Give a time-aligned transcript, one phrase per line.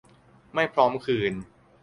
[0.53, 1.33] ไม่พร้อมคืน